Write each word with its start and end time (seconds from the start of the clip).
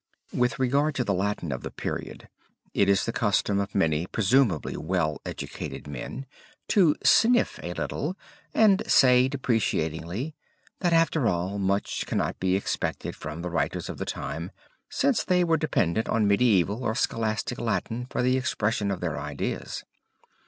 With 0.33 0.57
regard 0.57 0.95
to 0.95 1.03
the 1.03 1.13
Latin 1.13 1.51
of 1.51 1.61
the 1.61 1.69
period 1.69 2.27
it 2.73 2.89
is 2.89 3.05
the 3.05 3.13
custom 3.13 3.59
of 3.59 3.75
many 3.75 4.07
presumably 4.07 4.75
well 4.75 5.21
educated 5.27 5.85
men 5.85 6.25
to 6.69 6.95
sniff 7.03 7.59
a 7.61 7.73
little 7.75 8.17
and 8.51 8.81
say 8.89 9.27
deprecatingly, 9.27 10.33
that 10.79 10.91
after 10.91 11.27
all 11.27 11.59
much 11.59 12.07
cannot 12.07 12.39
be 12.39 12.55
expected 12.55 13.15
from 13.15 13.43
the 13.43 13.51
writers 13.51 13.89
of 13.89 13.99
the 13.99 14.05
time, 14.05 14.49
since 14.89 15.23
they 15.23 15.43
were 15.43 15.55
dependent 15.57 16.09
on 16.09 16.27
medieval 16.27 16.83
or 16.83 16.95
scholastic 16.95 17.59
Latin 17.59 18.07
for 18.09 18.23
the 18.23 18.37
expression 18.37 18.89
of 18.89 19.01
their 19.01 19.19
ideas. 19.19 19.83